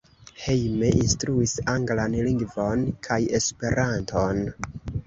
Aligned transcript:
Hejme 0.43 0.89
instruis 0.99 1.53
anglan 1.75 2.17
lingvon 2.29 2.85
kaj 3.11 3.23
Esperanton. 3.43 4.45